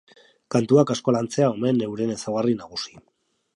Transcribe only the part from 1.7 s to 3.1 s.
euren ezaugarri nagusi.